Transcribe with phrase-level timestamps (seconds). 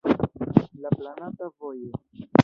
[0.85, 2.01] La planata vojo.